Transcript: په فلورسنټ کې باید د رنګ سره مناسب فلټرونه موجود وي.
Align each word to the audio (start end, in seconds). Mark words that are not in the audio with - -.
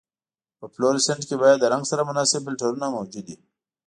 په 0.59 0.65
فلورسنټ 0.73 1.21
کې 1.29 1.35
باید 1.41 1.57
د 1.61 1.65
رنګ 1.73 1.83
سره 1.91 2.07
مناسب 2.09 2.39
فلټرونه 2.45 2.87
موجود 2.95 3.25
وي. 3.29 3.37